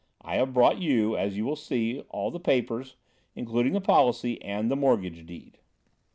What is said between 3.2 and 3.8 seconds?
including